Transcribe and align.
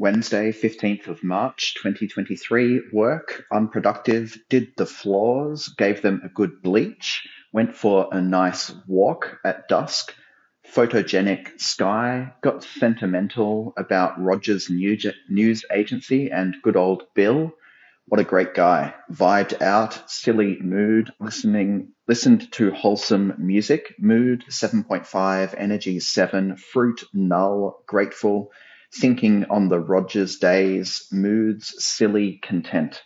Wednesday, 0.00 0.52
15th 0.52 1.08
of 1.08 1.24
March, 1.24 1.74
2023. 1.74 2.82
Work, 2.92 3.44
unproductive, 3.50 4.38
did 4.48 4.68
the 4.76 4.86
floors, 4.86 5.74
gave 5.76 6.02
them 6.02 6.22
a 6.24 6.28
good 6.28 6.62
bleach, 6.62 7.26
went 7.52 7.74
for 7.74 8.08
a 8.12 8.20
nice 8.20 8.72
walk 8.86 9.38
at 9.44 9.66
dusk, 9.66 10.14
photogenic 10.72 11.60
sky, 11.60 12.32
got 12.42 12.62
sentimental 12.62 13.72
about 13.76 14.22
Rogers 14.22 14.70
News 14.70 15.64
Agency 15.72 16.30
and 16.30 16.54
good 16.62 16.76
old 16.76 17.02
Bill. 17.16 17.50
What 18.06 18.20
a 18.20 18.24
great 18.24 18.54
guy. 18.54 18.94
Vibed 19.12 19.60
out, 19.60 20.08
silly 20.08 20.58
mood, 20.60 21.12
listening, 21.18 21.88
listened 22.06 22.52
to 22.52 22.70
wholesome 22.70 23.34
music, 23.36 23.96
mood 23.98 24.44
7.5, 24.48 25.54
energy 25.58 25.98
7, 25.98 26.56
fruit 26.56 27.02
null, 27.12 27.82
grateful, 27.86 28.52
thinking 28.94 29.46
on 29.50 29.68
the 29.68 29.80
Rogers 29.80 30.36
days, 30.38 31.06
moods, 31.12 31.74
silly, 31.78 32.40
content. 32.42 33.02